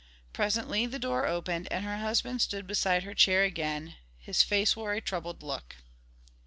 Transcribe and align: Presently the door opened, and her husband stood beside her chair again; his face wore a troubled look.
Presently 0.33 0.87
the 0.87 0.97
door 0.97 1.27
opened, 1.27 1.67
and 1.71 1.85
her 1.85 1.99
husband 1.99 2.41
stood 2.41 2.65
beside 2.65 3.03
her 3.03 3.13
chair 3.13 3.43
again; 3.43 3.97
his 4.17 4.41
face 4.41 4.75
wore 4.75 4.93
a 4.93 4.99
troubled 4.99 5.43
look. 5.43 5.75